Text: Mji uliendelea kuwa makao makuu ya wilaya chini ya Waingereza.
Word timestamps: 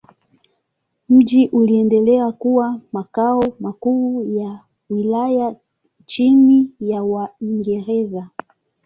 Mji 1.09 1.47
uliendelea 1.47 2.31
kuwa 2.31 2.79
makao 2.91 3.43
makuu 3.59 4.23
ya 4.35 4.59
wilaya 4.89 5.55
chini 6.05 6.71
ya 6.79 7.03
Waingereza. 7.03 8.29